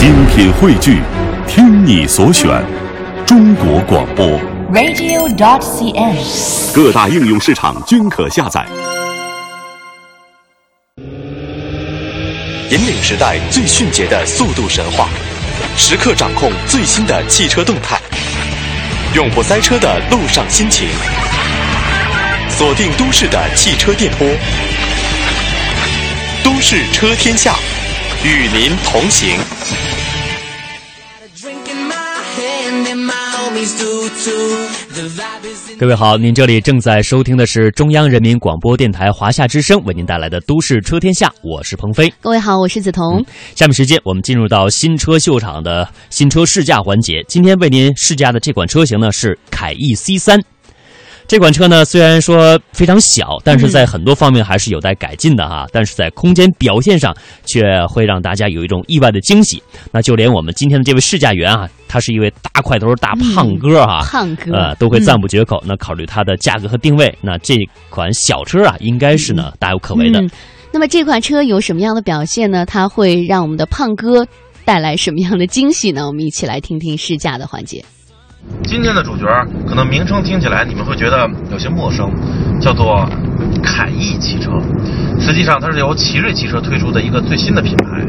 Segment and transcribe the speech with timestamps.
[0.00, 1.02] 精品汇聚，
[1.46, 2.48] 听你所选，
[3.26, 4.26] 中国广播。
[4.72, 6.72] radio.dot.cn，。
[6.72, 8.64] 各大应用市场均可下载。
[12.70, 15.06] 引领时代最迅捷的速度神话，
[15.76, 18.00] 时刻掌控最新的汽车动态，
[19.14, 20.88] 永不塞车的路上心情。
[22.48, 24.26] 锁定都市的汽车电波，
[26.42, 27.54] 都市车天下，
[28.22, 29.30] 与您同行。
[35.78, 42.12] 各位好，您这里正在收听的是中央人民广播电台华夏之声为您带来的《都市车天下》，我是鹏飞。
[42.20, 43.24] 各位好，我是梓潼。
[43.54, 47.24] 下面时间我们进入到新车秀场的新车试驾环节。
[47.26, 50.38] 今天为您试驾的这款车型呢是凯翼 C 三。
[51.30, 55.64] 这款车呢，虽然说非常小，但是在很多方面还是有待改进的哈。
[55.72, 57.16] 但是在空间表现上，
[57.46, 59.62] 却会让大家有一种意外的惊喜。
[59.92, 65.62] 那就连我们今天的这位试驾员啊，他是一位大块头、大胖哥哈，胖哥呃，都会赞不绝口。
[65.64, 67.54] 那考虑它的价格和定位，那这
[67.90, 70.20] 款小车啊，应该是呢大有可为的。
[70.20, 70.28] 嗯
[70.72, 72.66] 那么这款车有什么样的表现呢？
[72.66, 74.26] 它会让我们的胖哥
[74.64, 76.08] 带来什么样的惊喜呢？
[76.08, 77.84] 我们一起来听听试驾的环节。
[78.64, 79.26] 今天的主角
[79.66, 82.10] 可能名称听起来你们会觉得有些陌生，
[82.60, 83.08] 叫做
[83.62, 84.52] 凯翼汽车。
[85.18, 88.04] 实际上它是由奇瑞汽车推出的一个最新的品牌，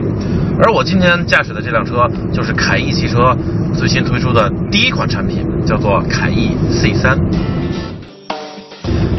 [0.64, 3.36] 而我今天驾驶的这辆车就是凯翼汽车
[3.74, 7.18] 最新推出的第一款产品，叫做凯翼 C 三。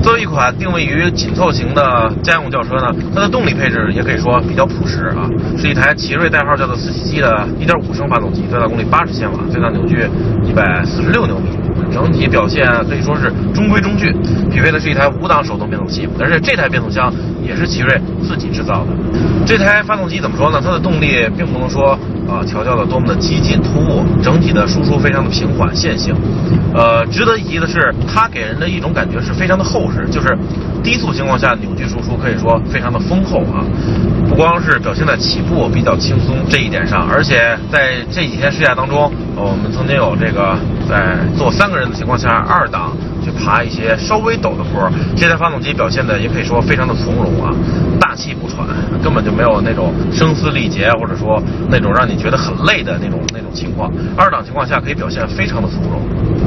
[0.02, 10.04] 作为一款定位于紧凑型的家用轿车呢，它的动力配置也可以说比较朴实啊，是一台奇瑞代号叫做四七七的1.5升发动机，最大功率80千瓦，最大扭矩
[10.54, 11.50] 146牛米，
[11.90, 14.12] 整体表现可以说是中规中矩，
[14.50, 18.88] 匹配的是一台五档手动变速器，而且这台变速箱也是奇瑞自己制造的。
[19.44, 20.60] 这台发动机怎么说呢？
[20.62, 26.14] 它的动力并不能说啊调教的多么的激进突兀，整体的输出非常的平缓线性。
[26.74, 30.36] 呃，值得一提的是，它给人的一种感觉是非常的厚实，就是
[30.82, 33.64] 低速情况下扭矩输出可以说非常的丰厚啊。
[34.28, 40.56] 不光是表现在起步比较轻松这一点上，而且在这几天试驾当中，我们曾经有这个
[40.88, 47.52] 在坐三个人的情况下，二档去爬一些稍微陡的坡，这台发动机表现的也可以说非常的从容啊，
[48.12, 48.68] 大气不喘，
[49.02, 53.90] 根本就没有那种声嘶力竭或者说那种让你觉得很累的那种那种情况。
[54.14, 55.98] 二档情况下可以表现非常的从容，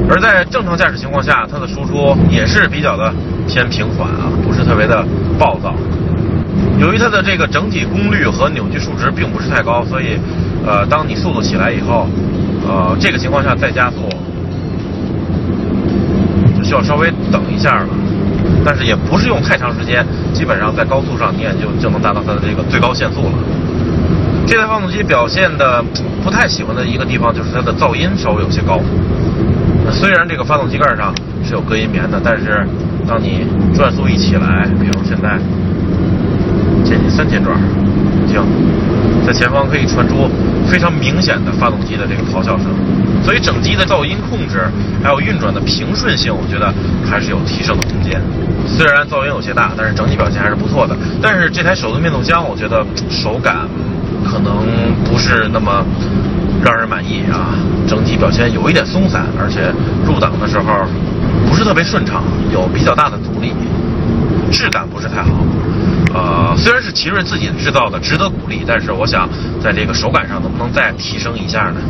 [0.08, 3.12] 而在正常驾驶情况下，它的输出也是比较的
[3.48, 5.04] 偏平缓啊，不是特别的
[5.40, 5.74] 暴躁。
[6.78, 10.20] 由于它的这个整体功率和扭矩数值并不是太高，所以，
[10.64, 12.06] 呃，当你速度起来以后，
[12.64, 14.08] 呃，这个情况下再加速，
[16.56, 17.88] 就需要稍微等一下了。
[18.66, 20.04] 但是也不是用太长时间，
[20.34, 23.32] 基本上在高速上你也就就能达到它的这个最高限速了。
[24.44, 25.80] 这台发动机表现的
[26.24, 28.80] 不太喜欢的一个地方就是它的噪音稍微有些高。
[29.92, 32.66] 虽然这个发动机盖上是有隔音棉的，但是
[33.06, 35.38] 当你转速一起来，比如现在
[36.82, 37.56] 接近三千转，
[39.26, 40.30] 在前方可以传出
[40.66, 42.66] 非常明显的发动机的这个咆哮声，
[43.24, 44.68] 所以整机的噪音控制
[45.02, 46.72] 还有运转的平顺性，我觉得
[47.08, 48.20] 还是有提升的空间。
[48.66, 50.96] 虽然噪音有些大，但是整体表现还是不错的。
[51.20, 53.68] 但是这台手动变速箱，我觉得手感
[54.24, 54.66] 可能
[55.04, 55.84] 不是那么
[56.64, 57.54] 让人满意啊，
[57.86, 59.72] 整体表现有一点松散，而且
[60.06, 60.64] 入档的时候
[61.48, 62.22] 不是特别顺畅，
[62.52, 63.52] 有比较大的阻力，
[64.50, 65.44] 质感不是太好。
[66.14, 69.28] 呃，虽然是奇瑞自己制造的，值得鼓励，但是我想
[69.62, 71.80] 在这个手感上能不能再提升一下呢？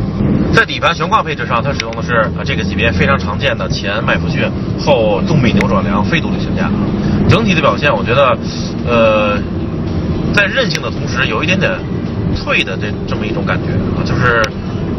[0.52, 4.42] 在底盘悬挂配置上，它使用的是呃这个级别非常常见的前麦弗逊
[4.80, 6.70] 后纵臂扭转梁非独立悬架，
[7.28, 8.36] 整体的表现我觉得，
[8.86, 9.38] 呃，
[10.32, 11.72] 在韧性的同时有一点点
[12.34, 14.42] 脆的这这么一种感觉啊，就是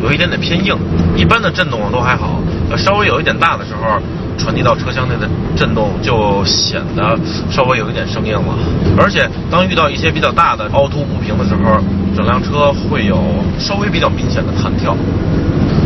[0.01, 0.75] 有一点点偏硬。
[1.15, 2.39] 一般的震动都还好，
[2.69, 3.99] 呃，稍微有一点大的时候，
[4.37, 7.17] 传递到车厢内的震动就显得
[7.49, 8.55] 稍微有一点生硬了。
[8.97, 11.79] 而且当遇到一些比较大的凹凸不平的时候，
[12.15, 13.17] 整辆车会有
[13.59, 14.95] 稍微比较明显的弹跳。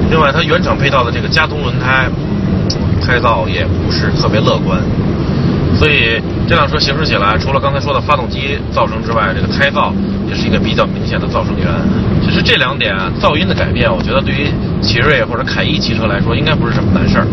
[0.09, 2.09] 另外，它原厂配套的这个加通轮胎
[3.01, 4.80] 胎噪也不是特别乐观。
[5.80, 9.92] 所以这辆车行驶起来，除了刚才说的发动机噪声之外，这个胎噪
[10.27, 11.65] 也是一个比较明显的噪声源。
[12.21, 14.51] 其实这两点噪音的改变，我觉得对于
[14.81, 17.25] 奇瑞或者凯翼汽车来说，应该不是什么难事儿。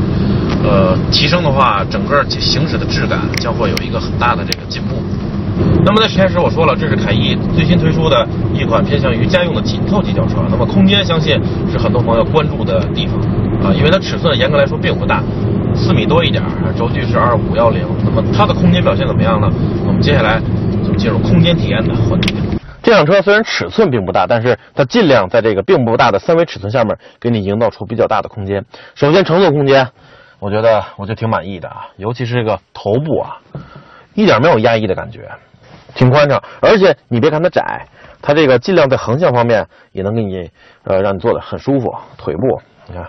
[0.64, 4.96] 呃，提升的话，整个行驶的质感将会有一个很大的这个进步。
[5.84, 10.36] 那么在实验室我说了，这是凯翼最新推出的一款偏向于家用的紧凑级轿车。
[10.48, 11.40] 那么空间相信
[11.70, 13.18] 是很多朋友关注的地方
[13.62, 15.22] 啊，因为它尺寸严格来说并不大，
[15.74, 16.42] 四米多一点，
[16.76, 17.82] 轴距是二五幺零。
[18.04, 19.50] 那么它的空间表现怎么样呢？
[19.86, 20.40] 我们接下来
[20.86, 22.34] 就进入空间体验的环节。
[22.80, 28.64] 这辆车虽然尺寸并不大，但是它尽量在这个并不大的三维尺寸下面，给你营造出比较大的空间。
[28.94, 29.86] 首先乘坐空间，
[30.38, 33.38] 我觉得我就挺满意的啊，尤其是这个头部啊，
[34.14, 35.28] 一点没有压抑的感觉，
[35.94, 36.42] 挺宽敞。
[36.60, 37.86] 而且你别看它窄，
[38.22, 40.50] 它这个尽量在横向方面也能给你
[40.84, 41.92] 呃让你坐的很舒服。
[42.16, 43.04] 腿部你看，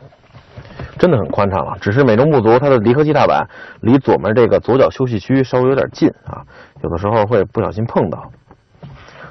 [0.98, 1.78] 真的很宽敞了。
[1.80, 3.48] 只是美中不足，它的离合器踏板
[3.82, 6.42] 离左面这个左脚休息区稍微有点近啊，
[6.84, 8.32] 有的时候会不小心碰到。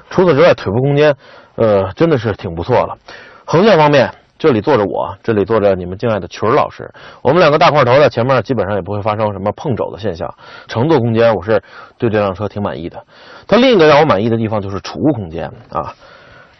[0.09, 1.15] 除此之外，腿部空间，
[1.55, 2.97] 呃，真的是挺不错了。
[3.45, 6.89] 横向方面，这里坐着我，这里坐着你们敬爱的曲儿老师，
[7.21, 10.33] 我们两个大块头在前面，基本上也不会发生什么碰肘的现象。
[10.67, 11.61] 乘坐空间，我是
[11.97, 13.03] 对这辆车挺满意的。
[13.47, 15.93] 它另一个让我满意的地方就是储物空间啊，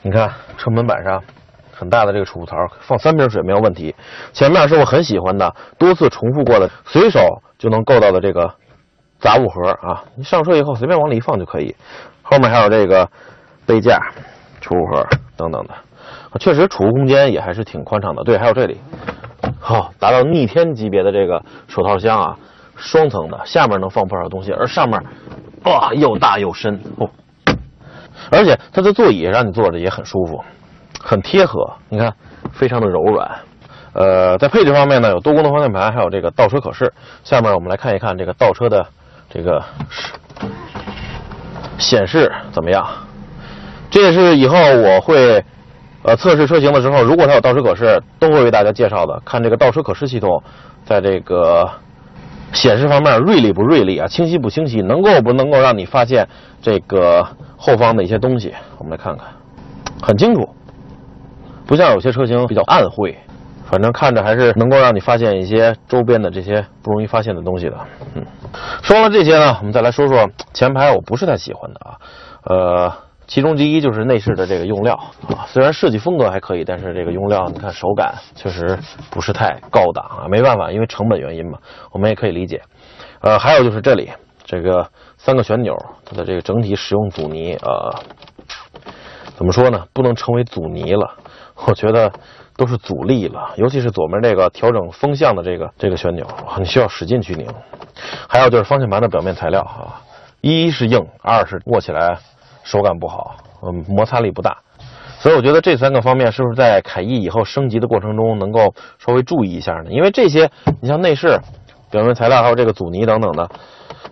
[0.02, 1.24] 你看车门板上
[1.72, 3.96] 很大的这个储物槽，放三瓶水没有问题。
[4.34, 7.22] 前面是我很喜欢的，多次重复过的，随手
[7.58, 8.54] 就能够到的这个
[9.20, 11.74] 杂物盒啊，你上车以后随便往里一放就可以。
[12.22, 13.10] 后面还有这个。
[13.66, 14.02] 杯架、
[14.62, 15.76] 储物盒等等的，
[16.40, 18.24] 确实储物空间也还是挺宽敞的。
[18.24, 18.78] 对，还有这里，
[19.60, 22.38] 好，达到逆天级别的这个手套箱啊，
[22.76, 25.02] 双层的，下面能放不少东西，而上面，
[25.66, 27.10] 哇，又大又深哦，
[28.32, 30.44] 而且它的座椅让你坐着也很舒服，
[31.02, 32.14] 很贴合，你看，
[32.52, 33.30] 非常的柔软。
[33.92, 36.94] 呃，在配置方面呢，有多功能方向盘，还有这个倒车可视。
[37.24, 38.86] 下面我们来看一看这个倒车的
[39.30, 39.62] 这个
[41.80, 42.88] 显示怎么样。
[43.90, 45.44] 这也是以后我会，
[46.02, 49.22] 呃，测试车型的时候，如果它有倒车可视，都会为大家介绍的。
[49.26, 50.42] 看这个倒车可视系统，
[50.86, 51.70] 在这个
[52.54, 56.26] 显示方面锐利不锐利啊，清晰不清晰，能够不能够让你发现
[56.62, 58.54] 这个后方的一些东西？
[58.78, 59.28] 我们来看看，
[60.02, 60.48] 很清楚，
[61.68, 63.18] 不像有些车型比较暗晦，
[63.66, 67.78] 反正看着还是能够让你发现一些周边的这些不容易发现的东西的。
[68.16, 68.26] 嗯，
[68.82, 71.98] 说了这些呢，我们再来说说前排，我不是太喜欢的啊，
[72.46, 73.09] 呃。
[73.30, 74.96] 其中之一就是内饰的这个用料
[75.28, 78.78] 啊，虽然设计风格还可以，但是这个用料你看手感确实
[79.12, 81.60] 不是太高档啊，没办法，因为成本原因嘛，
[81.92, 82.60] 我们也可以理解。
[83.22, 84.10] 呃，还有就是这里
[84.44, 84.90] 这个
[85.20, 87.94] 三个旋钮，它的这个整体使用阻尼呃，
[89.38, 89.86] 怎么说呢？
[89.94, 91.16] 不能称为阻尼了，
[91.68, 92.12] 我觉得
[92.58, 96.26] 都是阻力了，尤其是左面这个调整风向的这个这个旋钮，
[96.58, 97.48] 你需要使劲去拧。
[98.28, 100.02] 还有就是方向盘的表面材料啊，
[100.42, 102.18] 一是硬，二是握起来。
[102.64, 104.58] 手感不好，嗯，摩擦力不大，
[105.20, 109.90] 所以我觉得这三个方面是不是在凯翼以后升级的过程中能够稍微注意一下呢？
[109.90, 110.50] 因为这些，
[110.82, 111.40] 你像内饰、
[111.92, 113.50] 表面材料还有这个阻尼等等的，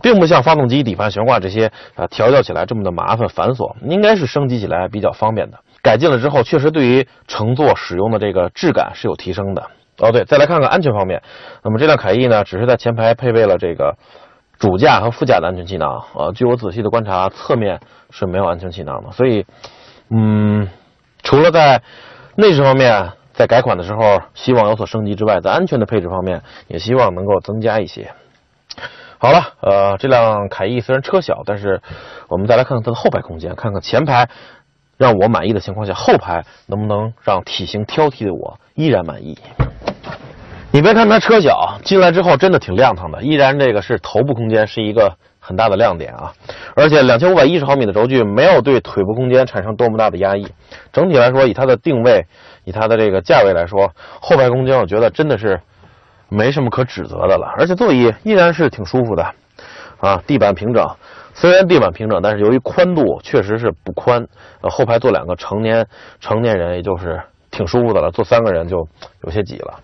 [0.02, 5.58] 并不像发动机、底盘、悬挂这些啊调教起来这么的麻烦繁琐，应该是升级起来比较方便的。
[5.82, 9.64] 改进了之后，确实对于乘坐使用的这个质感是有提升的。
[10.00, 11.22] 哦，对，再来看看安全方面，
[11.64, 13.96] 那么这辆凯翼呢，只是在前排配备了这个。
[14.60, 19.12] 主驾和副驾的安全气囊啊，据我仔细的观察，侧面是没有安全气囊的。
[19.12, 19.46] 所以，
[20.10, 20.68] 嗯，
[21.24, 21.82] 除了在
[22.36, 28.12] 内饰方面在改款的时候希望有所升级之外，在安全的配置方面也希望能够增加一些。
[29.20, 31.82] 好了，呃，这辆凯翼虽然车小，但是
[32.28, 34.30] 我们再来看看它的后排空间，看看前排
[34.98, 39.38] 让我满意的情况下，后排能不能让体型挑剔的我依然满意。
[40.72, 43.24] 你别看它车小，进来之后真的挺亮堂的。
[43.24, 46.32] 依然这个是头部空间是一个很大的亮点啊，
[46.76, 50.46] 而且两千五百一十毫米的轴距没有对腿部空间产生多么大的压抑。
[50.92, 52.26] 整体来说，以它的定位，
[52.64, 53.92] 以它的这个价位来说，
[54.22, 55.60] 后排空间我觉得真的是
[56.30, 57.48] 没什么可指责的了。
[57.58, 59.34] 而且座椅依然是挺舒服的
[60.00, 60.86] 啊，地板平整。
[61.34, 64.28] 虽然地板平整，但是由于宽度确实是不宽，
[64.62, 65.88] 呃，后排坐两个成年
[66.20, 68.88] 成年人也就是挺舒服的了，坐三个人就
[69.24, 69.80] 有些挤了。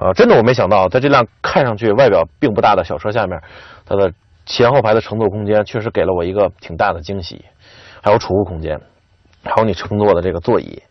[0.00, 3.38] 啊，真的我没想到，在这辆看上去外表并不大的小车下面，
[3.84, 4.10] 它的
[4.46, 7.44] 前后排的乘坐空间确实给了我一个挺大的惊喜，
[8.02, 8.80] 还有储物空间，
[9.44, 10.82] 还有你乘坐的这个座椅。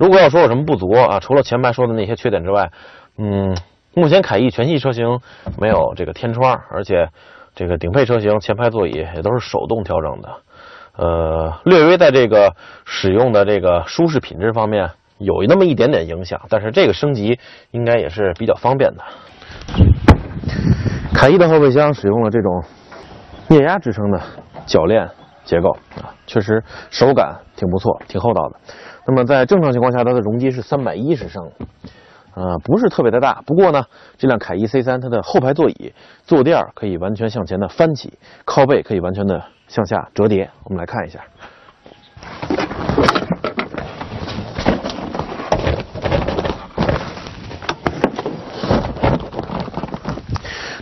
[0.00, 2.72] 如果要说有什么不足啊，除了前排说的那些缺点之外，
[3.18, 3.56] 嗯，
[3.94, 5.20] 目前凯翼全系车型
[5.56, 7.08] 没有这个天窗，而且
[7.54, 10.28] 这个顶配车型前排座椅也都是手动调整的，
[10.96, 12.52] 呃，略微在这个
[12.84, 14.90] 使用的这个舒适品质方面。
[15.20, 17.38] 有那么一点点影响，但是这个升级
[17.70, 19.04] 应该也是比较方便的。
[21.14, 22.64] 凯翼的后备箱使用了这种
[23.50, 24.20] 液压支撑的
[24.66, 25.08] 铰链
[25.44, 28.60] 结构啊，确实手感挺不错，挺厚道的。
[29.06, 31.42] 那么在正常情况下，它的容积是三百一十升，
[32.34, 33.42] 呃，不是特别的大。
[33.44, 33.84] 不过呢，
[34.16, 40.48] 这辆凯翼 C3 它的后排座椅坐垫可以完全向前的翻起，靠背可以完全的向下折叠。
[40.64, 41.20] 我们来看一下。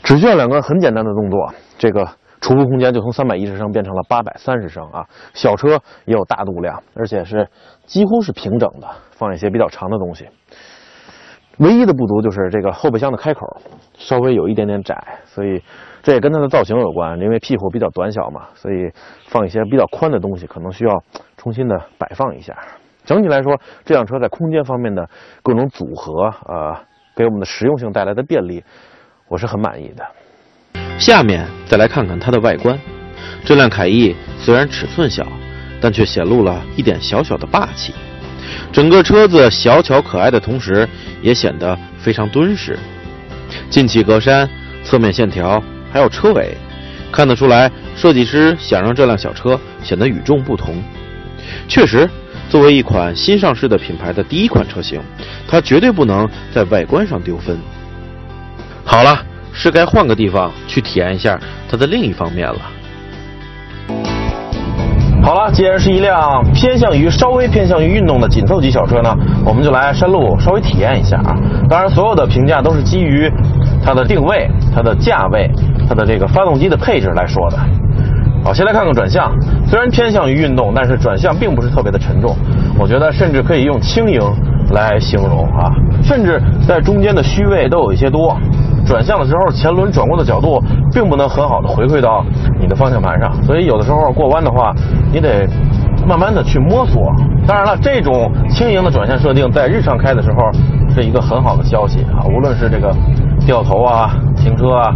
[0.08, 2.08] 只需要两个很简单的动作，这个
[2.40, 5.04] 储物空间就从三百一十升变成了八百三十升啊。
[5.34, 7.46] 小车也有大度量，而且是
[7.84, 10.26] 几乎是平整的，放一些比较长的东西。
[11.58, 13.46] 唯一的不足就是这个后备箱的开口
[13.92, 14.96] 稍微有一点点窄，
[15.26, 15.62] 所以
[16.02, 18.90] 这也跟它的造型有关，因为屁股比较短小嘛，所以
[19.26, 21.02] 放一些比较宽的东西可能需要
[21.36, 22.56] 重新的摆放一下。
[23.04, 25.06] 整体来说，这辆车在空间方面的
[25.42, 26.74] 各种组合，呃，
[27.14, 28.64] 给我们的实用性带来的便利，
[29.28, 30.04] 我是很满意的。
[30.98, 32.78] 下面再来看看它的外观。
[33.44, 35.26] 这辆凯翼虽然尺寸小，
[35.80, 37.92] 但却显露了一点小小的霸气。
[38.72, 40.88] 整个车子小巧可爱的同时，
[41.22, 42.78] 也显得非常敦实。
[43.70, 44.48] 进气格栅、
[44.82, 46.56] 侧面线条，还有车尾，
[47.12, 50.82] 看得出来设计师想让这辆小车显得与众不同。
[51.68, 52.08] 确实，
[52.48, 55.00] 作为一款新上市的品牌的第一款车型，
[55.46, 57.58] 它绝对不能在外观上丢分。
[58.90, 59.18] 好了，
[59.52, 61.38] 是该换个地方去体验一下
[61.70, 62.58] 它的另一方面了。
[65.22, 69.14] 好了，既然是一辆偏向于稍微偏向于运动的紧凑级小车呢，
[69.44, 71.36] 我们就来山路稍微体验一下啊。
[71.68, 73.30] 当然，所有的评价都是基于
[73.84, 75.50] 它的定位、它的价位、
[75.86, 77.58] 它的这个发动机的配置来说的。
[78.42, 79.30] 好，先来看看转向，
[79.66, 82.34] 虽然偏向于运动，但是转向并不是特别的沉重，
[82.78, 84.18] 我觉得甚至可以用轻盈
[84.70, 85.70] 来形容啊，
[86.02, 88.34] 甚至在中间的虚位都有一些多。
[88.88, 90.58] 转向的时候，前轮转过的角度
[90.92, 92.24] 并不能很好的回馈到
[92.58, 94.72] 你的方向盘上，所以有的时候过弯的话，
[95.12, 95.46] 你得
[96.06, 97.12] 慢慢的去摸索。
[97.46, 100.38] 当然了，这种轻盈的转向设定在日常开的时候
[100.94, 102.90] 是一个很好的消息啊，无论是这个
[103.46, 104.92] 掉头啊、停车啊，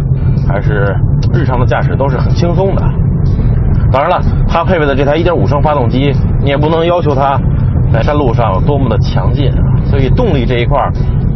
[0.47, 0.95] 还是
[1.31, 2.81] 日常的驾驶都是很轻松的。
[3.91, 7.39] 当然了，它配备的这台1.5升发动机，你也不能要求它
[7.91, 10.79] 在山路上有多么的强劲啊，所以动力这一块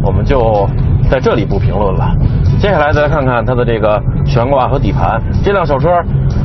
[0.03, 0.67] 我们就
[1.09, 2.11] 在这里不评论了。
[2.59, 5.21] 接下来再来看看它的这个悬挂和底盘。
[5.43, 5.89] 这辆小车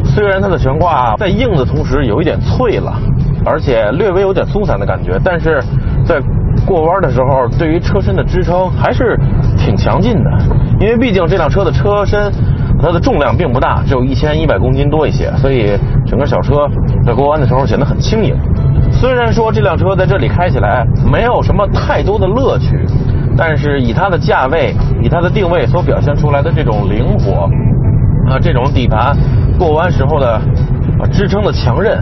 [0.04, 2.92] 虽然它的悬挂在硬的同时有一点脆了，
[3.44, 5.62] 而且略微有点松散的感觉，但是
[6.04, 6.20] 在
[6.66, 9.18] 过弯的时候，对于车身的支撑还是
[9.56, 10.30] 挺强劲的。
[10.80, 12.30] 因为毕竟这辆车的车身
[12.78, 16.68] 它的重量并不大，只有一千一百公斤多一些，所以整个小车
[17.04, 18.36] 在过弯的时候显得很轻盈。
[18.90, 22.86] 虽然说这辆车在这里开起来没有什么太多的乐趣。
[23.36, 27.48] 但是以它的价位，以它的定位所表现出来的这种灵活，
[28.30, 29.16] 啊，这种底盘
[29.58, 30.34] 过弯时候的
[31.00, 31.98] 啊支撑的强韧，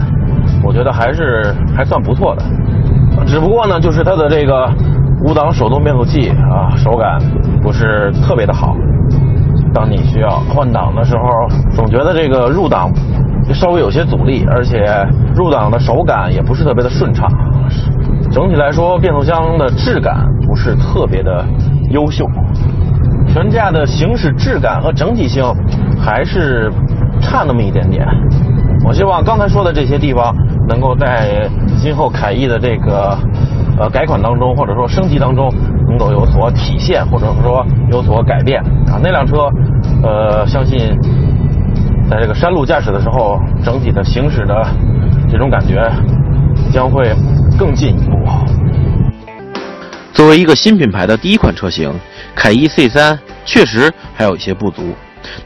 [0.63, 2.43] 我觉得还是还算不错的。
[3.25, 4.69] 只不过呢，就是它的这个
[5.25, 7.19] 五档手动变速器啊，手感
[7.61, 8.75] 不是特别的好。
[9.73, 11.23] 当你需要换挡的时候，
[11.73, 12.91] 总觉得这个入档
[13.53, 14.85] 稍微有些阻力，而且
[15.33, 17.29] 入档的手感也不是特别的顺畅。
[18.31, 21.45] 整体来说，变速箱的质感不是特别的
[21.89, 22.25] 优秀，
[23.27, 25.43] 全架的行驶质感和整体性
[25.99, 26.71] 还是
[27.21, 28.07] 差那么一点点。
[28.85, 30.33] 我希望刚才说的这些地方
[30.67, 33.17] 能够在今后凯翼的这个
[33.77, 35.53] 呃改款当中，或者说升级当中
[35.87, 38.97] 能够有所体现，或者说有所改变啊。
[39.03, 39.49] 那辆车，
[40.03, 40.97] 呃，相信
[42.09, 44.65] 在这个山路驾驶的时候，整体的行驶的
[45.29, 45.91] 这种感觉
[46.71, 47.13] 将会。
[47.61, 48.17] 更进一步。
[50.15, 51.93] 作为一个新品牌的第一款车型，
[52.33, 53.15] 凯翼 C3
[53.45, 54.95] 确实还有一些不足，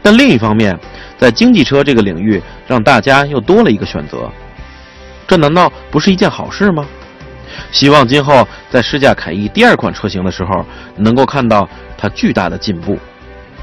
[0.02, 0.80] 但另一方面，
[1.18, 4.32] 在经济车这个领域，让大家又多了一个选择，
[5.28, 6.86] 这难道不是一件好事吗？
[7.74, 11.68] 希望今后在试驾凯翼第二款车型的时候，能够看到
[11.98, 12.98] 它巨大的进步，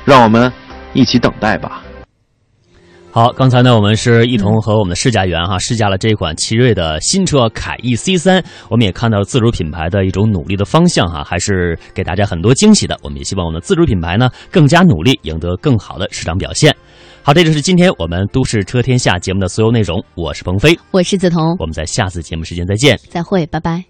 [0.05, 0.53] 让我们
[0.93, 1.83] 一起等待吧。
[3.15, 12.99] 好，刚才呢，我们是一同和我们的试驾员哈试驾了这一款奇瑞的新车凯翼 C 三，我们也看到自主品牌的一种努力的方向哈，还是给大家很多惊喜的。
[13.03, 16.75] 我们也希望我们的自主品牌呢更加努力，赢得更好的市场表现。
[17.23, 20.03] 好，这就是今天我们都市车天下节目的所有内容。
[20.15, 23.85] 我是鹏飞，我是梓潼，我们在下次节目时间再见，再会，拜拜。